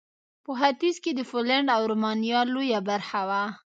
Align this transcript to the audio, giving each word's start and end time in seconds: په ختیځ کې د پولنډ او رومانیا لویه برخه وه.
په 0.45 0.51
ختیځ 0.59 0.95
کې 1.03 1.11
د 1.15 1.21
پولنډ 1.31 1.67
او 1.75 1.81
رومانیا 1.91 2.39
لویه 2.53 2.79
برخه 2.89 3.21
وه. 3.29 3.43